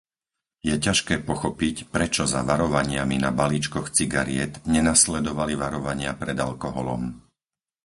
Je 0.69 0.73
ťažké 0.85 1.15
pochopiť, 1.29 1.75
prečo 1.93 2.23
za 2.33 2.41
varovaniami 2.51 3.17
na 3.25 3.29
balíčkoch 3.41 3.87
cigariet 3.97 4.53
nenasledovali 4.75 5.53
varovania 5.63 6.11
pred 6.21 6.37
alkoholom. 6.47 7.03